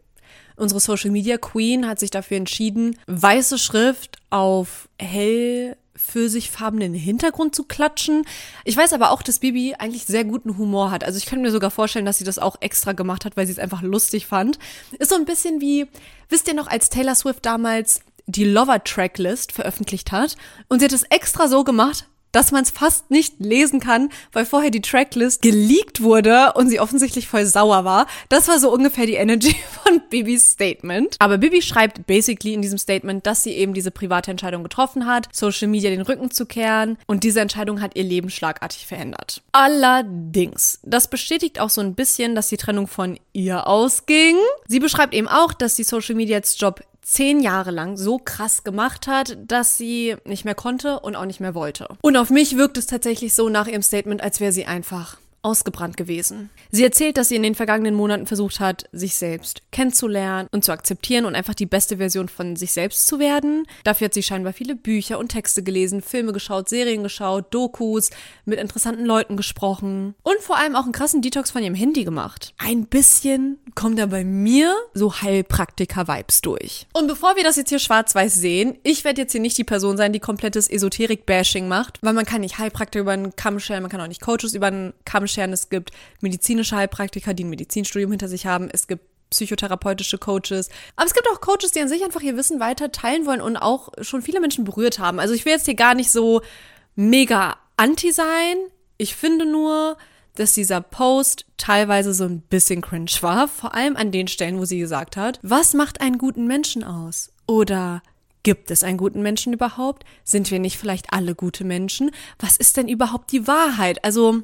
unsere 0.58 0.80
Social 0.80 1.10
Media 1.10 1.40
Queen 1.40 1.88
hat 1.88 2.00
sich 2.00 2.12
dafür 2.12 2.38
entschieden, 2.38 3.00
weiße 3.08 3.58
Schrift 3.58 4.20
auf 4.30 4.90
hell 5.00 5.76
pfirsichfarbenen 5.98 6.94
Hintergrund 6.94 7.56
zu 7.56 7.64
klatschen. 7.64 8.26
Ich 8.64 8.78
weiß 8.78 8.94
aber 8.94 9.12
auch, 9.12 9.22
dass 9.22 9.40
Bibi 9.40 9.76
eigentlich 9.76 10.06
sehr 10.06 10.24
guten 10.24 10.58
Humor 10.58 10.92
hat. 10.92 11.04
Also 11.04 11.18
ich 11.18 11.26
könnte 11.26 11.44
mir 11.44 11.52
sogar 11.52 11.72
vorstellen, 11.72 12.06
dass 12.06 12.18
sie 12.18 12.24
das 12.24 12.40
auch 12.40 12.58
extra 12.60 12.94
gemacht 12.94 13.26
hat, 13.26 13.38
weil 13.38 13.46
sie 13.46 13.54
es 13.54 13.60
einfach 13.60 13.82
lustig 13.82 14.28
fand. 14.28 14.60
Ist 15.00 15.10
so 15.10 15.16
ein 15.16 15.26
bisschen 15.26 15.62
wie, 15.62 15.88
wisst 16.30 16.48
ihr 16.48 16.54
noch, 16.54 16.68
als 16.68 16.90
Taylor 16.90 17.16
Swift 17.16 17.46
damals 17.46 18.02
die 18.28 18.46
Lover 18.46 18.84
Tracklist 18.84 19.52
veröffentlicht 19.52 20.12
hat 20.12 20.36
und 20.68 20.80
sie 20.80 20.86
hat 20.86 20.94
es 20.94 21.04
extra 21.04 21.48
so 21.48 21.64
gemacht, 21.64 22.08
dass 22.36 22.52
man 22.52 22.64
es 22.64 22.70
fast 22.70 23.10
nicht 23.12 23.36
lesen 23.40 23.80
kann, 23.80 24.10
weil 24.34 24.46
vorher 24.46 24.70
die 24.70 24.82
Tracklist 24.82 25.42
geleakt 25.42 26.02
wurde 26.02 26.52
und 26.56 26.70
sie 26.70 26.82
offensichtlich 26.82 27.30
voll 27.30 27.46
sauer 27.46 27.86
war. 27.86 28.08
Das 28.28 28.50
war 28.50 28.60
so 28.60 28.74
ungefähr 28.74 29.06
die 29.06 29.14
Energy 29.14 29.56
von 29.84 30.02
Bibis 30.10 30.52
Statement. 30.52 31.16
Aber 31.20 31.38
Bibi 31.38 31.62
schreibt 31.62 32.06
basically 32.08 32.54
in 32.54 32.62
diesem 32.62 32.78
Statement, 32.78 33.26
dass 33.26 33.44
sie 33.44 33.52
eben 33.52 33.74
diese 33.74 33.90
private 33.90 34.32
Entscheidung 34.32 34.64
getroffen 34.64 35.06
hat, 35.06 35.30
Social 35.32 35.70
Media 35.70 35.90
den 35.90 36.02
Rücken 36.02 36.30
zu 36.30 36.46
kehren 36.46 36.98
und 37.08 37.24
diese 37.24 37.40
Entscheidung 37.40 37.82
hat 37.82 37.96
ihr 37.96 38.04
Leben 38.04 38.30
schlagartig 38.30 38.86
verändert. 38.86 39.42
Allerdings, 39.54 40.80
das 40.84 41.10
bestätigt 41.10 41.62
auch 41.62 41.70
so 41.70 41.80
ein 41.80 41.96
bisschen, 41.96 42.36
dass 42.36 42.50
die 42.50 42.58
Trennung 42.58 42.88
von 42.88 43.18
ihr 43.32 43.66
ausging. 43.66 44.36
Sie 44.68 44.80
beschreibt 44.80 45.14
eben 45.14 45.30
auch, 45.30 45.54
dass 45.54 45.76
die 45.76 45.84
Social 45.84 46.16
Media 46.16 46.36
als 46.36 46.60
Job 46.60 46.82
zehn 47.06 47.40
Jahre 47.40 47.72
lang 47.72 47.98
so 47.98 48.18
krass 48.18 48.64
gemacht 48.64 49.08
hat, 49.08 49.38
dass 49.46 49.78
sie 49.78 50.16
nicht 50.26 50.44
mehr 50.44 50.56
konnte 50.56 51.00
und 51.00 51.16
auch 51.16 51.26
nicht 51.26 51.40
mehr 51.40 51.54
wollte. 51.54 51.88
Und 52.02 52.18
auf 52.18 52.32
mich 52.32 52.58
wirkt 52.58 52.78
es 52.78 52.88
tatsächlich 52.88 53.34
so 53.34 53.48
nach 53.48 53.68
ihrem 53.68 53.84
Statement, 53.84 54.22
als 54.22 54.40
wäre 54.40 54.52
sie 54.52 54.66
einfach 54.66 55.18
ausgebrannt 55.46 55.96
gewesen. 55.96 56.50
Sie 56.72 56.84
erzählt, 56.84 57.18
dass 57.18 57.30
sie 57.30 57.36
in 57.36 57.44
den 57.44 57.56
vergangenen 57.56 57.94
Monaten 57.94 58.26
versucht 58.26 58.60
hat, 58.60 58.86
sich 58.92 59.16
selbst 59.16 59.62
kennenzulernen 59.72 60.50
und 60.52 60.66
zu 60.66 60.72
akzeptieren 60.72 61.26
und 61.26 61.36
einfach 61.36 61.54
die 61.54 61.68
beste 61.68 61.98
Version 61.98 62.28
von 62.28 62.56
sich 62.56 62.74
selbst 62.74 63.06
zu 63.06 63.20
werden. 63.20 63.68
Dafür 63.84 64.06
hat 64.06 64.16
sie 64.16 64.24
scheinbar 64.24 64.54
viele 64.54 64.76
Bücher 64.76 65.20
und 65.20 65.30
Texte 65.30 65.62
gelesen, 65.62 66.02
Filme 66.02 66.34
geschaut, 66.34 66.68
Serien 66.68 67.04
geschaut, 67.04 67.54
Dokus, 67.54 68.10
mit 68.46 68.60
interessanten 68.60 69.06
Leuten 69.06 69.38
gesprochen 69.38 70.16
und 70.24 70.40
vor 70.40 70.58
allem 70.58 70.76
auch 70.76 70.84
einen 70.84 70.94
krassen 70.94 71.22
Detox 71.22 71.52
von 71.52 71.62
ihrem 71.62 71.76
Handy 71.76 72.04
gemacht. 72.04 72.54
Ein 72.58 72.88
bisschen 72.88 73.60
kommt 73.76 74.00
da 74.00 74.08
bei 74.08 74.24
mir 74.24 74.74
so 74.94 75.14
Heilpraktiker-Vibes 75.14 76.42
durch. 76.42 76.88
Und 76.94 77.08
bevor 77.08 77.36
wir 77.36 77.44
das 77.44 77.56
jetzt 77.56 77.70
hier 77.70 77.80
schwarz-weiß 77.80 78.34
sehen, 78.34 78.78
ich 78.82 79.04
werde 79.04 79.22
jetzt 79.22 79.34
hier 79.34 79.42
nicht 79.42 79.58
die 79.58 79.64
Person 79.64 79.98
sein, 79.98 80.12
die 80.12 80.20
komplettes 80.20 80.68
Esoterik-Bashing 80.70 81.68
macht, 81.68 82.00
weil 82.02 82.14
man 82.14 82.26
kann 82.26 82.42
nicht 82.42 82.58
Heilpraktiker 82.58 83.02
über 83.02 83.12
einen 83.12 83.36
Kamm 83.36 83.60
stellen, 83.60 83.84
man 83.84 83.92
kann 83.92 84.02
auch 84.02 84.08
nicht 84.08 84.22
Coaches 84.22 84.56
über 84.56 84.68
einen 84.68 84.94
Kamm 85.04 85.28
scheren. 85.36 85.54
Es 85.54 85.70
gibt 85.70 85.92
medizinische 86.22 86.76
Heilpraktiker, 86.76 87.34
die 87.34 87.44
ein 87.44 87.50
Medizinstudium 87.50 88.12
hinter 88.12 88.28
sich 88.28 88.46
haben. 88.46 88.70
Es 88.72 88.88
gibt 88.88 89.06
psychotherapeutische 89.30 90.18
Coaches. 90.18 90.70
Aber 90.96 91.08
es 91.08 91.14
gibt 91.14 91.28
auch 91.30 91.42
Coaches, 91.42 91.72
die 91.72 91.82
an 91.82 91.90
sich 91.90 92.04
einfach 92.04 92.22
ihr 92.22 92.38
Wissen 92.38 92.60
weiter 92.60 92.92
teilen 92.92 93.26
wollen 93.26 93.42
und 93.42 93.58
auch 93.58 93.90
schon 94.02 94.22
viele 94.22 94.40
Menschen 94.40 94.64
berührt 94.64 95.00
haben. 95.00 95.20
Also 95.20 95.34
ich 95.34 95.46
will 95.46 95.54
jetzt 95.54 95.66
hier 95.66 95.76
gar 95.76 95.96
nicht 95.96 96.12
so 96.12 96.42
mega 96.96 97.58
anti 97.78 98.12
sein. 98.12 98.56
Ich 98.98 99.16
finde 99.16 99.46
nur, 99.46 99.98
dass 100.36 100.54
dieser 100.54 100.82
Post 100.82 101.46
teilweise 101.58 102.14
so 102.14 102.26
ein 102.26 102.42
bisschen 102.42 102.82
cringe 102.82 103.12
war. 103.22 103.48
Vor 103.48 103.74
allem 103.74 103.96
an 103.96 104.12
den 104.12 104.28
Stellen, 104.28 104.60
wo 104.60 104.66
sie 104.66 104.80
gesagt 104.80 105.18
hat, 105.18 105.40
was 105.42 105.74
macht 105.74 106.02
einen 106.02 106.18
guten 106.18 106.46
Menschen 106.48 106.84
aus? 106.84 107.32
Oder 107.48 108.02
Gibt 108.46 108.70
es 108.70 108.84
einen 108.84 109.00
guten 109.00 109.24
Menschen 109.24 109.54
überhaupt? 109.54 110.06
Sind 110.24 110.52
wir 110.52 110.60
nicht 110.60 110.78
vielleicht 110.78 111.12
alle 111.12 111.34
gute 111.34 111.64
Menschen? 111.64 112.12
Was 112.38 112.58
ist 112.58 112.78
denn 112.78 112.88
überhaupt 112.88 113.32
die 113.32 113.48
Wahrheit? 113.48 114.06
Also 114.06 114.44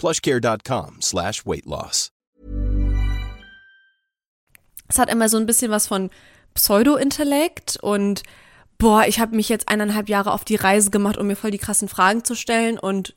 plushcare.com 0.00 1.02
slash 1.02 1.44
weight 1.44 1.66
loss. 1.66 2.10
Es 4.88 4.98
hat 4.98 5.10
immer 5.10 5.28
so 5.28 5.36
ein 5.36 5.46
bisschen 5.46 5.70
was 5.70 5.86
von 5.86 6.10
Pseudo-Intellekt 6.54 7.78
und 7.80 8.22
boah, 8.78 9.04
ich 9.06 9.20
habe 9.20 9.36
mich 9.36 9.48
jetzt 9.48 9.68
eineinhalb 9.68 10.08
Jahre 10.08 10.32
auf 10.32 10.44
die 10.44 10.56
Reise 10.56 10.90
gemacht, 10.90 11.18
um 11.18 11.26
mir 11.26 11.36
voll 11.36 11.50
die 11.50 11.58
krassen 11.58 11.88
Fragen 11.88 12.24
zu 12.24 12.34
stellen 12.34 12.78
und 12.78 13.14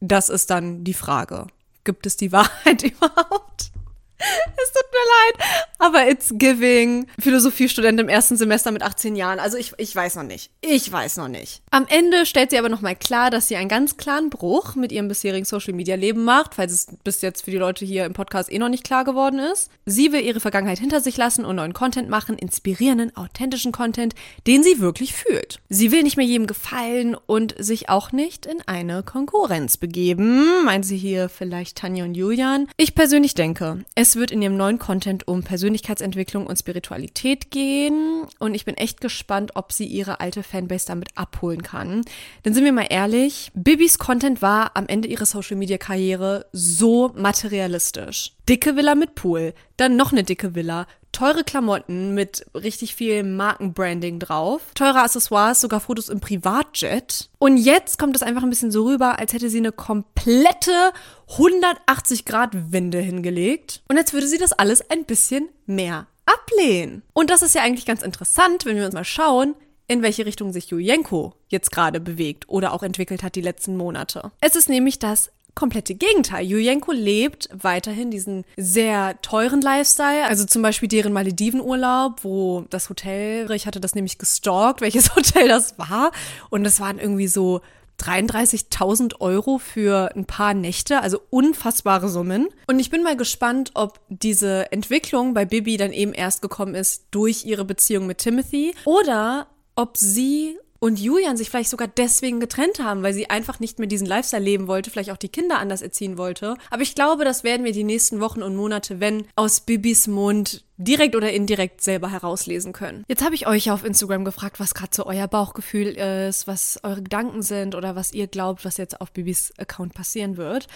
das 0.00 0.28
ist 0.28 0.50
dann 0.50 0.84
die 0.84 0.94
Frage. 0.94 1.48
Gibt 1.82 2.06
es 2.06 2.16
die 2.16 2.32
Wahrheit 2.32 2.82
überhaupt? 2.84 3.72
Es 4.16 4.72
tut 4.72 4.90
mir 4.92 5.38
leid, 5.40 5.68
Aber 5.84 6.08
it's 6.08 6.32
giving. 6.38 7.06
Philosophiestudent 7.18 8.00
im 8.00 8.08
ersten 8.08 8.38
Semester 8.38 8.72
mit 8.72 8.82
18 8.82 9.16
Jahren. 9.16 9.38
Also 9.38 9.58
ich, 9.58 9.72
ich 9.76 9.94
weiß 9.94 10.16
noch 10.16 10.22
nicht. 10.22 10.50
Ich 10.62 10.90
weiß 10.90 11.18
noch 11.18 11.28
nicht. 11.28 11.60
Am 11.70 11.84
Ende 11.86 12.24
stellt 12.24 12.52
sie 12.52 12.58
aber 12.58 12.70
nochmal 12.70 12.96
klar, 12.96 13.28
dass 13.28 13.48
sie 13.48 13.56
einen 13.56 13.68
ganz 13.68 13.98
klaren 13.98 14.30
Bruch 14.30 14.76
mit 14.76 14.92
ihrem 14.92 15.08
bisherigen 15.08 15.44
Social 15.44 15.74
Media 15.74 15.94
Leben 15.94 16.24
macht, 16.24 16.54
falls 16.54 16.72
es 16.72 16.86
bis 17.04 17.20
jetzt 17.20 17.44
für 17.44 17.50
die 17.50 17.58
Leute 17.58 17.84
hier 17.84 18.06
im 18.06 18.14
Podcast 18.14 18.50
eh 18.50 18.58
noch 18.58 18.70
nicht 18.70 18.82
klar 18.82 19.04
geworden 19.04 19.38
ist. 19.38 19.70
Sie 19.84 20.10
will 20.10 20.22
ihre 20.22 20.40
Vergangenheit 20.40 20.78
hinter 20.78 21.02
sich 21.02 21.18
lassen 21.18 21.44
und 21.44 21.56
neuen 21.56 21.74
Content 21.74 22.08
machen, 22.08 22.38
inspirierenden, 22.38 23.14
authentischen 23.14 23.72
Content, 23.72 24.14
den 24.46 24.62
sie 24.62 24.80
wirklich 24.80 25.12
fühlt. 25.12 25.60
Sie 25.68 25.92
will 25.92 26.02
nicht 26.02 26.16
mehr 26.16 26.24
jedem 26.24 26.46
gefallen 26.46 27.14
und 27.14 27.54
sich 27.58 27.90
auch 27.90 28.10
nicht 28.10 28.46
in 28.46 28.62
eine 28.64 29.02
Konkurrenz 29.02 29.76
begeben. 29.76 30.64
Meint 30.64 30.86
sie 30.86 30.96
hier 30.96 31.28
vielleicht 31.28 31.76
Tanja 31.76 32.04
und 32.04 32.14
Julian? 32.14 32.68
Ich 32.78 32.94
persönlich 32.94 33.34
denke, 33.34 33.84
es 33.94 34.16
wird 34.16 34.30
in 34.30 34.40
ihrem 34.40 34.56
neuen 34.56 34.78
Content 34.78 35.28
um 35.28 35.42
Persönlichkeitsentwicklung 35.74 36.46
und 36.46 36.56
Spiritualität 36.56 37.50
gehen 37.50 38.26
und 38.38 38.54
ich 38.54 38.64
bin 38.64 38.76
echt 38.76 39.00
gespannt, 39.00 39.52
ob 39.54 39.72
sie 39.72 39.86
ihre 39.86 40.20
alte 40.20 40.42
Fanbase 40.42 40.86
damit 40.86 41.08
abholen 41.16 41.62
kann. 41.62 42.02
Denn 42.44 42.54
sind 42.54 42.64
wir 42.64 42.72
mal 42.72 42.86
ehrlich, 42.88 43.50
Bibis 43.54 43.98
Content 43.98 44.40
war 44.40 44.76
am 44.76 44.86
Ende 44.86 45.08
ihrer 45.08 45.26
Social 45.26 45.56
Media 45.56 45.78
Karriere 45.78 46.46
so 46.52 47.12
materialistisch. 47.16 48.32
Dicke 48.48 48.76
Villa 48.76 48.94
mit 48.94 49.14
Pool, 49.16 49.54
dann 49.76 49.96
noch 49.96 50.12
eine 50.12 50.22
dicke 50.22 50.54
Villa, 50.54 50.86
teure 51.14 51.44
Klamotten 51.44 52.12
mit 52.12 52.44
richtig 52.54 52.94
viel 52.94 53.22
Markenbranding 53.22 54.18
drauf, 54.18 54.60
teure 54.74 55.00
Accessoires, 55.00 55.60
sogar 55.60 55.80
Fotos 55.80 56.10
im 56.10 56.20
Privatjet. 56.20 57.30
Und 57.38 57.56
jetzt 57.56 57.98
kommt 57.98 58.16
es 58.16 58.22
einfach 58.22 58.42
ein 58.42 58.50
bisschen 58.50 58.70
so 58.70 58.84
rüber, 58.84 59.18
als 59.18 59.32
hätte 59.32 59.48
sie 59.48 59.58
eine 59.58 59.72
komplette 59.72 60.92
180 61.32 62.24
Grad 62.24 62.72
Wende 62.72 62.98
hingelegt. 62.98 63.82
Und 63.88 63.96
jetzt 63.96 64.12
würde 64.12 64.26
sie 64.26 64.38
das 64.38 64.52
alles 64.52 64.90
ein 64.90 65.04
bisschen 65.04 65.48
mehr 65.66 66.06
ablehnen. 66.26 67.02
Und 67.12 67.30
das 67.30 67.42
ist 67.42 67.54
ja 67.54 67.62
eigentlich 67.62 67.86
ganz 67.86 68.02
interessant, 68.02 68.66
wenn 68.66 68.76
wir 68.76 68.84
uns 68.84 68.94
mal 68.94 69.04
schauen, 69.04 69.54
in 69.86 70.02
welche 70.02 70.26
Richtung 70.26 70.52
sich 70.52 70.66
Julienko 70.66 71.34
jetzt 71.48 71.70
gerade 71.70 72.00
bewegt 72.00 72.48
oder 72.48 72.72
auch 72.72 72.82
entwickelt 72.82 73.22
hat 73.22 73.34
die 73.34 73.42
letzten 73.42 73.76
Monate. 73.76 74.32
Es 74.40 74.56
ist 74.56 74.68
nämlich 74.68 74.98
das 74.98 75.30
komplette 75.54 75.94
Gegenteil. 75.94 76.44
Julienko 76.46 76.92
lebt 76.92 77.48
weiterhin 77.52 78.10
diesen 78.10 78.44
sehr 78.56 79.20
teuren 79.22 79.60
Lifestyle, 79.60 80.26
also 80.26 80.44
zum 80.44 80.62
Beispiel 80.62 80.88
deren 80.88 81.12
Maledivenurlaub, 81.12 82.24
wo 82.24 82.64
das 82.70 82.88
Hotel, 82.88 83.50
ich 83.52 83.66
hatte 83.66 83.80
das 83.80 83.94
nämlich 83.94 84.18
gestalkt, 84.18 84.80
welches 84.80 85.14
Hotel 85.16 85.48
das 85.48 85.78
war 85.78 86.12
und 86.50 86.64
es 86.64 86.80
waren 86.80 86.98
irgendwie 86.98 87.28
so 87.28 87.60
33.000 88.00 89.20
Euro 89.20 89.58
für 89.58 90.10
ein 90.16 90.24
paar 90.24 90.52
Nächte, 90.52 91.00
also 91.00 91.20
unfassbare 91.30 92.08
Summen. 92.08 92.48
Und 92.66 92.80
ich 92.80 92.90
bin 92.90 93.02
mal 93.02 93.16
gespannt, 93.16 93.70
ob 93.74 94.00
diese 94.08 94.70
Entwicklung 94.72 95.32
bei 95.32 95.44
Bibi 95.44 95.76
dann 95.76 95.92
eben 95.92 96.12
erst 96.12 96.42
gekommen 96.42 96.74
ist 96.74 97.04
durch 97.12 97.44
ihre 97.44 97.64
Beziehung 97.64 98.06
mit 98.06 98.18
Timothy 98.18 98.74
oder 98.84 99.46
ob 99.76 99.96
sie 99.96 100.58
und 100.84 101.00
Julian 101.00 101.38
sich 101.38 101.48
vielleicht 101.48 101.70
sogar 101.70 101.88
deswegen 101.88 102.40
getrennt 102.40 102.78
haben, 102.78 103.02
weil 103.02 103.14
sie 103.14 103.30
einfach 103.30 103.58
nicht 103.58 103.78
mehr 103.78 103.88
diesen 103.88 104.06
Lifestyle 104.06 104.44
leben 104.44 104.66
wollte, 104.66 104.90
vielleicht 104.90 105.10
auch 105.12 105.16
die 105.16 105.30
Kinder 105.30 105.58
anders 105.58 105.80
erziehen 105.80 106.18
wollte. 106.18 106.58
Aber 106.68 106.82
ich 106.82 106.94
glaube, 106.94 107.24
das 107.24 107.42
werden 107.42 107.64
wir 107.64 107.72
die 107.72 107.84
nächsten 107.84 108.20
Wochen 108.20 108.42
und 108.42 108.54
Monate, 108.54 109.00
wenn 109.00 109.26
aus 109.34 109.60
Bibis 109.60 110.08
Mund 110.08 110.62
direkt 110.76 111.16
oder 111.16 111.32
indirekt 111.32 111.80
selber 111.80 112.10
herauslesen 112.10 112.74
können. 112.74 113.02
Jetzt 113.08 113.24
habe 113.24 113.34
ich 113.34 113.46
euch 113.46 113.70
auf 113.70 113.82
Instagram 113.82 114.26
gefragt, 114.26 114.60
was 114.60 114.74
gerade 114.74 114.94
so 114.94 115.06
euer 115.06 115.26
Bauchgefühl 115.26 115.86
ist, 115.86 116.46
was 116.46 116.78
eure 116.82 117.02
Gedanken 117.02 117.40
sind 117.40 117.74
oder 117.74 117.96
was 117.96 118.12
ihr 118.12 118.26
glaubt, 118.26 118.66
was 118.66 118.76
jetzt 118.76 119.00
auf 119.00 119.10
Bibis 119.10 119.54
Account 119.56 119.94
passieren 119.94 120.36
wird. 120.36 120.66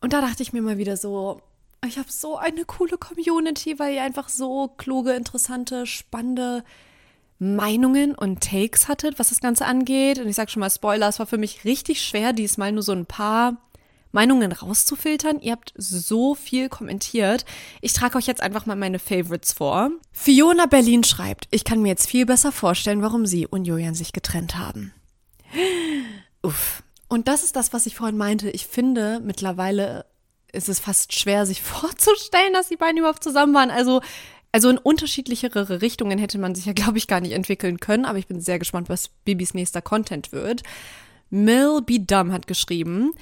Und 0.00 0.12
da 0.12 0.22
dachte 0.22 0.42
ich 0.42 0.52
mir 0.52 0.60
mal 0.60 0.78
wieder 0.78 0.96
so, 0.96 1.40
ich 1.86 1.98
habe 1.98 2.10
so 2.10 2.36
eine 2.36 2.64
coole 2.64 2.98
Community, 2.98 3.78
weil 3.78 3.94
ihr 3.94 4.02
einfach 4.02 4.28
so 4.28 4.72
kluge, 4.76 5.12
interessante, 5.12 5.86
spannende 5.86 6.64
Meinungen 7.40 8.14
und 8.14 8.42
Takes 8.42 8.86
hattet, 8.86 9.18
was 9.18 9.30
das 9.30 9.40
Ganze 9.40 9.64
angeht. 9.64 10.18
Und 10.18 10.28
ich 10.28 10.36
sage 10.36 10.50
schon 10.50 10.60
mal 10.60 10.70
Spoiler, 10.70 11.08
es 11.08 11.18
war 11.18 11.26
für 11.26 11.38
mich 11.38 11.64
richtig 11.64 12.02
schwer, 12.02 12.34
diesmal 12.34 12.70
nur 12.70 12.82
so 12.82 12.92
ein 12.92 13.06
paar 13.06 13.56
Meinungen 14.12 14.52
rauszufiltern. 14.52 15.40
Ihr 15.40 15.52
habt 15.52 15.72
so 15.74 16.34
viel 16.34 16.68
kommentiert. 16.68 17.46
Ich 17.80 17.94
trage 17.94 18.18
euch 18.18 18.26
jetzt 18.26 18.42
einfach 18.42 18.66
mal 18.66 18.76
meine 18.76 18.98
Favorites 18.98 19.54
vor. 19.54 19.90
Fiona 20.12 20.66
Berlin 20.66 21.02
schreibt, 21.02 21.48
ich 21.50 21.64
kann 21.64 21.80
mir 21.80 21.88
jetzt 21.88 22.08
viel 22.08 22.26
besser 22.26 22.52
vorstellen, 22.52 23.00
warum 23.00 23.24
sie 23.24 23.46
und 23.46 23.64
Julian 23.64 23.94
sich 23.94 24.12
getrennt 24.12 24.58
haben. 24.58 24.92
Uff. 26.42 26.82
Und 27.08 27.26
das 27.26 27.42
ist 27.42 27.56
das, 27.56 27.72
was 27.72 27.86
ich 27.86 27.96
vorhin 27.96 28.18
meinte. 28.18 28.50
Ich 28.50 28.66
finde, 28.66 29.18
mittlerweile 29.24 30.04
ist 30.52 30.68
es 30.68 30.78
fast 30.78 31.18
schwer, 31.18 31.46
sich 31.46 31.62
vorzustellen, 31.62 32.52
dass 32.52 32.68
die 32.68 32.76
beiden 32.76 32.98
überhaupt 32.98 33.24
zusammen 33.24 33.54
waren. 33.54 33.70
Also 33.70 34.02
also 34.52 34.68
in 34.68 34.78
unterschiedlichere 34.78 35.82
Richtungen 35.82 36.18
hätte 36.18 36.38
man 36.38 36.54
sich 36.54 36.66
ja, 36.66 36.72
glaube 36.72 36.98
ich, 36.98 37.06
gar 37.06 37.20
nicht 37.20 37.32
entwickeln 37.32 37.80
können, 37.80 38.04
aber 38.04 38.18
ich 38.18 38.26
bin 38.26 38.40
sehr 38.40 38.58
gespannt, 38.58 38.88
was 38.88 39.08
Bibis 39.24 39.54
nächster 39.54 39.82
Content 39.82 40.32
wird. 40.32 40.62
Mill 41.30 41.80
B. 41.84 41.98
Dumb 41.98 42.32
hat 42.32 42.46
geschrieben, 42.46 43.12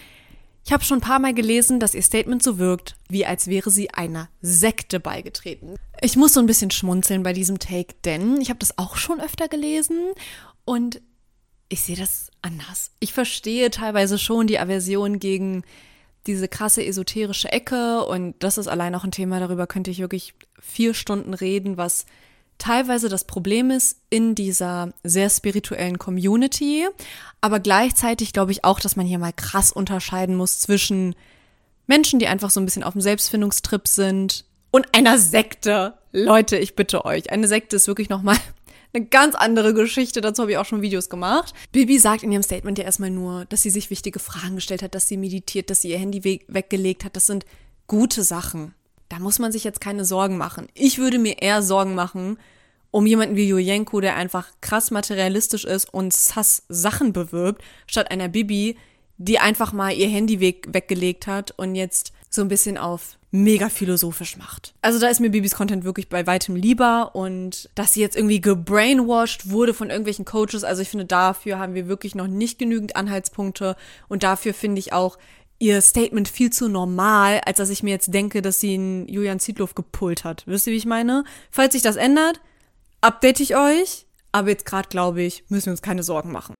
ich 0.64 0.73
habe 0.73 0.85
schon 0.85 0.99
ein 0.99 1.02
paar 1.02 1.18
Mal 1.18 1.32
gelesen, 1.32 1.80
dass 1.80 1.94
ihr 1.94 2.02
Statement 2.02 2.42
so 2.42 2.58
wirkt, 2.58 2.97
wie 3.08 3.25
als 3.25 3.47
wäre 3.47 3.70
sie 3.70 3.94
einer 3.94 4.28
Sekte 4.42 5.00
beigetreten. 5.00 5.76
Ich 6.02 6.16
muss 6.16 6.35
so 6.35 6.40
ein 6.40 6.47
bisschen 6.47 6.70
schmunzeln 6.70 7.23
bei 7.23 7.32
diesem 7.32 7.58
Take, 7.58 7.94
denn 8.04 8.40
ich 8.40 8.50
habe 8.50 8.58
das 8.58 8.76
auch 8.76 8.97
schon 8.97 9.20
öfter 9.20 9.49
gelesen 9.49 9.99
und 10.66 11.00
ich 11.70 11.80
sehe 11.80 11.97
das 11.97 12.30
anders. 12.42 12.90
Ich 13.00 13.12
verstehe 13.12 13.70
teilweise 13.70 14.18
schon 14.18 14.47
die 14.47 14.58
Aversion 14.58 15.18
gegen 15.18 15.64
diese 16.28 16.47
krasse 16.47 16.85
esoterische 16.85 17.50
Ecke 17.50 18.04
und 18.04 18.37
das 18.38 18.58
ist 18.58 18.68
allein 18.68 18.94
auch 18.94 19.04
ein 19.04 19.11
Thema, 19.11 19.40
darüber 19.40 19.66
könnte 19.66 19.90
ich 19.90 19.99
wirklich 19.99 20.35
vier 20.61 20.94
Stunden 20.94 21.35
reden, 21.35 21.76
was 21.76 22.06
teilweise 22.58 23.08
das 23.08 23.25
Problem 23.25 23.70
ist 23.70 23.99
in 24.11 24.35
dieser 24.35 24.92
sehr 25.02 25.30
spirituellen 25.30 25.99
Community, 25.99 26.87
aber 27.40 27.61
gleichzeitig 27.61 28.32
glaube 28.32 28.52
ich 28.52 28.64
auch, 28.64 28.78
dass 28.78 28.94
man 28.97 29.06
hier 29.06 29.18
mal 29.18 29.32
krass 29.32 29.73
unterscheiden 29.73 30.37
muss 30.37 30.61
zwischen 30.61 31.14
Menschen, 31.87 32.18
die 32.18 32.26
einfach 32.26 32.50
so 32.50 32.61
ein 32.61 32.64
bisschen 32.64 32.85
auf 32.85 32.92
dem 32.92 33.00
Selbstfindungstrip 33.00 33.88
sind 33.88 34.44
und 34.70 34.94
einer 34.94 35.18
Sekte. 35.18 35.94
Leute, 36.12 36.58
ich 36.58 36.76
bitte 36.76 37.04
euch, 37.04 37.30
eine 37.30 37.49
Sekte 37.49 37.76
ist 37.76 37.87
wirklich 37.87 38.08
noch 38.08 38.23
mal 38.23 38.37
eine 38.92 39.07
ganz 39.07 39.35
andere 39.35 39.75
Geschichte, 39.75 40.21
dazu 40.21 40.42
habe 40.42 40.52
ich 40.52 40.59
auch 40.59 40.64
schon 40.64 40.83
Videos 40.83 41.09
gemacht. 41.09 41.54
Bibi 41.73 41.99
sagt 41.99 42.23
in 42.23 42.33
ihrem 42.33 42.42
Statement 42.42 42.78
ja 42.78 42.85
erstmal 42.85 43.11
nur, 43.11 43.45
dass 43.47 43.62
sie 43.62 43.71
sich 43.71 43.90
wichtige 43.90 44.18
Fragen 44.18 44.57
gestellt 44.57 44.83
hat, 44.83 44.95
dass 44.95 45.09
sie 45.09 45.16
meditiert, 45.16 45.71
dass 45.71 45.83
sie 45.83 45.90
ihr 45.90 45.99
Handy 45.99 46.25
we 46.25 46.40
weggelegt 46.49 47.04
hat. 47.04 47.16
Das 47.16 47.26
sind 47.26 47.45
gute 47.87 48.23
Sachen. 48.23 48.75
Da 49.09 49.18
muss 49.18 49.38
man 49.38 49.52
sich 49.52 49.64
jetzt 49.64 49.80
keine 49.80 50.04
Sorgen 50.04 50.37
machen. 50.37 50.68
Ich 50.75 50.99
würde 50.99 51.18
mir 51.18 51.42
eher 51.42 51.62
Sorgen 51.62 51.95
machen 51.95 52.38
um 52.90 53.07
jemanden 53.07 53.37
wie 53.37 53.49
Julienko, 53.49 54.00
der 54.00 54.16
einfach 54.16 54.49
krass 54.61 54.90
materialistisch 54.90 55.64
ist 55.64 55.92
und 55.92 56.12
sass 56.12 56.62
Sachen 56.68 57.12
bewirbt, 57.12 57.62
statt 57.87 58.11
einer 58.11 58.28
Bibi, 58.28 58.76
die 59.18 59.38
einfach 59.38 59.73
mal 59.73 59.92
ihr 59.92 60.09
Handy 60.09 60.40
weg 60.40 60.66
weggelegt 60.71 61.26
hat 61.26 61.52
und 61.59 61.75
jetzt 61.75 62.12
so 62.30 62.42
ein 62.42 62.49
bisschen 62.49 62.78
auf 62.78 63.17
mega 63.30 63.68
philosophisch 63.68 64.37
macht. 64.37 64.75
Also 64.80 64.99
da 64.99 65.08
ist 65.08 65.20
mir 65.20 65.30
Bibis 65.30 65.54
Content 65.54 65.85
wirklich 65.85 66.08
bei 66.08 66.26
weitem 66.26 66.56
lieber 66.56 67.14
und 67.14 67.68
dass 67.75 67.92
sie 67.92 68.00
jetzt 68.00 68.16
irgendwie 68.16 68.40
gebrainwashed 68.40 69.50
wurde 69.50 69.75
von 69.75 69.90
irgendwelchen 69.90 70.25
Coaches, 70.25 70.64
also 70.64 70.82
ich 70.82 70.88
finde, 70.88 71.04
dafür 71.04 71.58
haben 71.58 71.75
wir 71.75 71.88
wirklich 71.88 72.14
noch 72.14 72.26
nicht 72.26 72.58
genügend 72.58 72.97
Anhaltspunkte 72.97 73.76
und 74.08 74.23
dafür 74.23 74.54
finde 74.54 74.78
ich 74.78 74.92
auch 74.92 75.18
ihr 75.58 75.82
Statement 75.82 76.28
viel 76.28 76.50
zu 76.50 76.68
normal, 76.68 77.40
als 77.44 77.58
dass 77.58 77.68
ich 77.68 77.82
mir 77.82 77.90
jetzt 77.90 78.14
denke, 78.14 78.42
dass 78.42 78.61
sie 78.61 78.75
einen 78.75 79.08
Julian 79.08 79.40
Zietlow 79.40 79.68
gepult 79.75 80.25
hat. 80.25 80.44
Wisst 80.47 80.66
ihr, 80.66 80.73
wie 80.73 80.76
ich 80.76 80.87
meine? 80.87 81.25
Falls 81.50 81.73
sich 81.73 81.82
das 81.82 81.97
ändert, 81.97 82.40
update 83.00 83.40
ich 83.40 83.56
euch, 83.56 84.06
aber 84.32 84.50
jetzt 84.50 84.66
gerade 84.66 84.88
glaube 84.88 85.23
ich, 85.23 85.44
müssen 85.49 85.66
wir 85.66 85.73
uns 85.73 85.82
keine 85.82 86.02
Sorgen 86.02 86.32
machen. 86.32 86.54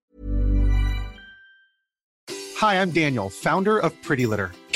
Hi, 2.61 2.77
I'm 2.77 2.93
Daniel, 2.93 3.31
Founder 3.31 3.85
of 3.85 3.93
Pretty 4.03 4.25
Litter. 4.25 4.51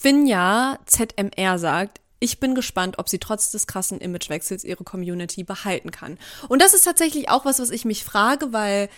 Finja 0.00 0.78
ZMR 0.86 1.58
sagt, 1.58 2.00
ich 2.20 2.38
bin 2.38 2.54
gespannt, 2.54 2.98
ob 2.98 3.08
sie 3.08 3.18
trotz 3.18 3.50
des 3.50 3.66
krassen 3.66 3.98
Imagewechsels 4.00 4.62
ihre 4.62 4.84
Community 4.84 5.42
behalten 5.42 5.90
kann. 5.90 6.18
Und 6.48 6.62
das 6.62 6.74
ist 6.74 6.84
tatsächlich 6.84 7.28
auch 7.30 7.44
was, 7.44 7.58
was 7.58 7.70
ich 7.70 7.84
mich 7.84 8.04
frage, 8.04 8.52
weil 8.52 8.88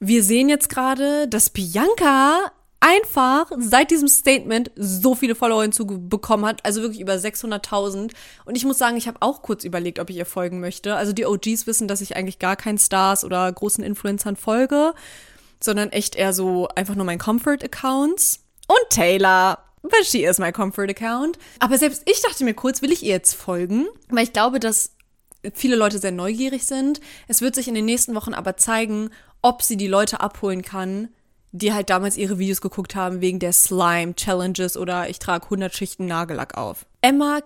wir 0.00 0.22
sehen 0.22 0.48
jetzt 0.48 0.68
gerade, 0.68 1.28
dass 1.28 1.50
Bianca 1.50 2.52
einfach 2.80 3.50
seit 3.58 3.90
diesem 3.90 4.08
Statement 4.08 4.70
so 4.76 5.14
viele 5.14 5.34
Follower 5.34 5.62
hinzubekommen 5.62 6.46
hat, 6.46 6.64
also 6.64 6.82
wirklich 6.82 7.00
über 7.00 7.14
600.000. 7.14 8.12
Und 8.44 8.56
ich 8.56 8.64
muss 8.64 8.78
sagen, 8.78 8.96
ich 8.96 9.08
habe 9.08 9.18
auch 9.20 9.42
kurz 9.42 9.64
überlegt, 9.64 9.98
ob 9.98 10.10
ich 10.10 10.16
ihr 10.16 10.26
folgen 10.26 10.60
möchte. 10.60 10.94
Also 10.94 11.12
die 11.12 11.26
OGs 11.26 11.66
wissen, 11.66 11.88
dass 11.88 12.02
ich 12.02 12.16
eigentlich 12.16 12.38
gar 12.38 12.56
keinen 12.56 12.78
Stars 12.78 13.24
oder 13.24 13.50
großen 13.50 13.82
Influencern 13.82 14.36
folge, 14.36 14.92
sondern 15.58 15.90
echt 15.90 16.16
eher 16.16 16.32
so 16.34 16.68
einfach 16.68 16.94
nur 16.94 17.06
meinen 17.06 17.18
Comfort-Accounts. 17.18 18.40
Und 18.68 18.90
Taylor, 18.90 19.58
weil 19.82 20.04
she 20.04 20.24
is 20.24 20.38
my 20.38 20.52
Comfort-Account. 20.52 21.38
Aber 21.60 21.78
selbst 21.78 22.02
ich 22.10 22.20
dachte 22.22 22.44
mir 22.44 22.54
kurz, 22.54 22.82
will 22.82 22.92
ich 22.92 23.02
ihr 23.02 23.10
jetzt 23.10 23.34
folgen? 23.34 23.86
Weil 24.08 24.24
ich 24.24 24.32
glaube, 24.32 24.60
dass 24.60 24.92
viele 25.54 25.76
Leute 25.76 25.98
sehr 25.98 26.12
neugierig 26.12 26.64
sind. 26.66 27.00
Es 27.26 27.40
wird 27.40 27.54
sich 27.54 27.68
in 27.68 27.74
den 27.74 27.84
nächsten 27.84 28.14
Wochen 28.14 28.34
aber 28.34 28.56
zeigen, 28.56 29.10
ob 29.42 29.62
sie 29.62 29.76
die 29.76 29.86
Leute 29.86 30.20
abholen 30.20 30.62
kann, 30.62 31.08
die 31.52 31.72
halt 31.72 31.90
damals 31.90 32.16
ihre 32.16 32.38
Videos 32.38 32.60
geguckt 32.60 32.94
haben 32.94 33.20
wegen 33.20 33.38
der 33.38 33.52
Slime 33.52 34.14
Challenges 34.14 34.76
oder 34.76 35.08
ich 35.08 35.18
trage 35.18 35.44
100 35.44 35.74
Schichten 35.74 36.06
Nagellack 36.06 36.56
auf. 36.58 36.84
Emma 37.00 37.40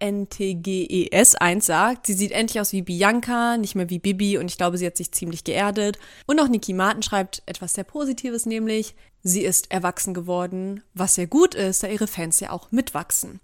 KNTGES 0.00 1.34
1 1.36 1.66
sagt, 1.66 2.06
sie 2.06 2.14
sieht 2.14 2.32
endlich 2.32 2.60
aus 2.60 2.72
wie 2.72 2.82
Bianca, 2.82 3.58
nicht 3.58 3.74
mehr 3.74 3.90
wie 3.90 3.98
Bibi 3.98 4.38
und 4.38 4.50
ich 4.50 4.56
glaube, 4.56 4.78
sie 4.78 4.86
hat 4.86 4.96
sich 4.96 5.12
ziemlich 5.12 5.44
geerdet. 5.44 5.98
Und 6.26 6.40
auch 6.40 6.48
Niki 6.48 6.72
Martin 6.72 7.02
schreibt 7.02 7.42
etwas 7.46 7.74
sehr 7.74 7.84
Positives, 7.84 8.46
nämlich 8.46 8.94
sie 9.22 9.42
ist 9.42 9.70
erwachsen 9.70 10.14
geworden, 10.14 10.82
was 10.94 11.14
sehr 11.14 11.26
gut 11.26 11.54
ist, 11.54 11.82
da 11.82 11.88
ihre 11.88 12.06
Fans 12.06 12.40
ja 12.40 12.50
auch 12.50 12.72
mitwachsen. 12.72 13.40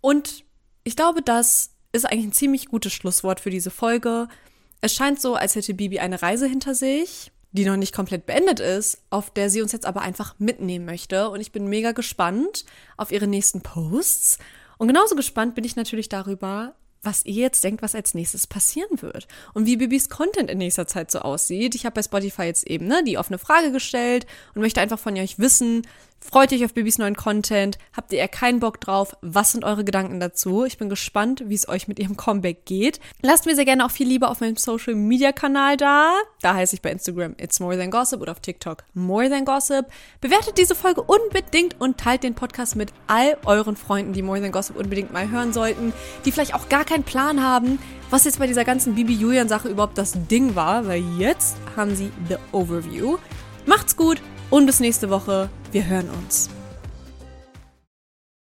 Und 0.00 0.44
ich 0.84 0.96
glaube, 0.96 1.22
das 1.22 1.70
ist 1.92 2.06
eigentlich 2.06 2.26
ein 2.26 2.32
ziemlich 2.32 2.66
gutes 2.66 2.92
Schlusswort 2.92 3.40
für 3.40 3.50
diese 3.50 3.70
Folge. 3.70 4.28
Es 4.80 4.94
scheint 4.94 5.20
so, 5.20 5.34
als 5.34 5.54
hätte 5.54 5.74
Bibi 5.74 5.98
eine 5.98 6.22
Reise 6.22 6.46
hinter 6.46 6.74
sich 6.74 7.32
die 7.52 7.64
noch 7.64 7.76
nicht 7.76 7.94
komplett 7.94 8.26
beendet 8.26 8.60
ist, 8.60 9.02
auf 9.10 9.30
der 9.30 9.50
sie 9.50 9.62
uns 9.62 9.72
jetzt 9.72 9.86
aber 9.86 10.02
einfach 10.02 10.34
mitnehmen 10.38 10.84
möchte. 10.84 11.30
Und 11.30 11.40
ich 11.40 11.52
bin 11.52 11.68
mega 11.68 11.92
gespannt 11.92 12.64
auf 12.96 13.10
ihre 13.10 13.26
nächsten 13.26 13.60
Posts. 13.60 14.38
Und 14.78 14.88
genauso 14.88 15.16
gespannt 15.16 15.54
bin 15.54 15.64
ich 15.64 15.76
natürlich 15.76 16.08
darüber, 16.08 16.74
was 17.02 17.24
ihr 17.24 17.34
jetzt 17.34 17.64
denkt, 17.64 17.82
was 17.82 17.94
als 17.94 18.14
nächstes 18.14 18.46
passieren 18.46 19.00
wird 19.02 19.26
und 19.54 19.66
wie 19.66 19.76
Bibis 19.76 20.08
Content 20.08 20.50
in 20.50 20.58
nächster 20.58 20.86
Zeit 20.86 21.10
so 21.10 21.20
aussieht. 21.20 21.74
Ich 21.74 21.86
habe 21.86 21.94
bei 21.94 22.02
Spotify 22.02 22.42
jetzt 22.42 22.66
eben 22.66 22.86
ne, 22.86 23.02
die 23.04 23.18
offene 23.18 23.38
Frage 23.38 23.72
gestellt 23.72 24.26
und 24.54 24.60
möchte 24.60 24.80
einfach 24.80 24.98
von 24.98 25.16
euch 25.16 25.38
wissen, 25.38 25.86
Freut 26.22 26.52
euch 26.52 26.64
auf 26.64 26.74
Bibis 26.74 26.98
neuen 26.98 27.16
Content? 27.16 27.78
Habt 27.96 28.12
ihr 28.12 28.18
eher 28.18 28.28
keinen 28.28 28.60
Bock 28.60 28.80
drauf? 28.80 29.16
Was 29.20 29.52
sind 29.52 29.64
eure 29.64 29.84
Gedanken 29.84 30.20
dazu? 30.20 30.64
Ich 30.64 30.78
bin 30.78 30.88
gespannt, 30.88 31.42
wie 31.46 31.54
es 31.54 31.68
euch 31.68 31.88
mit 31.88 31.98
ihrem 31.98 32.16
Comeback 32.16 32.66
geht. 32.66 33.00
Lasst 33.22 33.46
mir 33.46 33.56
sehr 33.56 33.64
gerne 33.64 33.84
auch 33.84 33.90
viel 33.90 34.06
Liebe 34.06 34.28
auf 34.28 34.40
meinem 34.40 34.56
Social 34.56 34.94
Media 34.94 35.32
Kanal 35.32 35.76
da. 35.76 36.12
Da 36.42 36.54
heiße 36.54 36.76
ich 36.76 36.82
bei 36.82 36.92
Instagram 36.92 37.34
It's 37.38 37.58
More 37.58 37.76
Than 37.76 37.90
Gossip 37.90 38.20
oder 38.20 38.32
auf 38.32 38.40
TikTok 38.40 38.84
More 38.94 39.28
Than 39.30 39.44
Gossip. 39.44 39.86
Bewertet 40.20 40.58
diese 40.58 40.74
Folge 40.74 41.02
unbedingt 41.02 41.80
und 41.80 41.98
teilt 41.98 42.22
den 42.22 42.34
Podcast 42.34 42.76
mit 42.76 42.92
all 43.06 43.36
euren 43.46 43.74
Freunden, 43.74 44.12
die 44.12 44.22
More 44.22 44.40
Than 44.40 44.52
Gossip 44.52 44.76
unbedingt 44.76 45.12
mal 45.12 45.30
hören 45.30 45.52
sollten, 45.52 45.92
die 46.24 46.32
vielleicht 46.32 46.54
auch 46.54 46.68
gar 46.68 46.84
keinen 46.84 47.04
Plan 47.04 47.42
haben, 47.42 47.78
was 48.10 48.24
jetzt 48.24 48.38
bei 48.38 48.46
dieser 48.46 48.64
ganzen 48.64 48.94
Bibi 48.94 49.14
Julian 49.14 49.48
Sache 49.48 49.68
überhaupt 49.68 49.98
das 49.98 50.12
Ding 50.30 50.54
war, 50.54 50.86
weil 50.86 51.02
jetzt 51.18 51.56
haben 51.76 51.96
sie 51.96 52.12
The 52.28 52.36
Overview. 52.52 53.16
Macht's 53.66 53.96
gut! 53.96 54.20
Und 54.50 54.66
bis 54.66 54.80
nächste 54.80 55.10
Woche. 55.10 55.48
Wir 55.72 55.86
hören 55.86 56.10
uns. 56.10 56.50